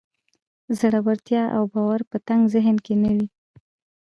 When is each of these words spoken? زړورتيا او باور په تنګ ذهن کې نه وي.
زړورتيا 0.79 1.43
او 1.55 1.63
باور 1.73 2.01
په 2.11 2.17
تنګ 2.27 2.41
ذهن 2.53 2.75
کې 2.85 2.93
نه 3.03 3.11
وي. 3.15 3.27